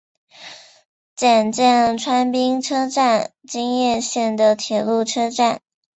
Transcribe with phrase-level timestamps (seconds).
[1.15, 5.61] 检见川滨车站京叶线的铁路车站。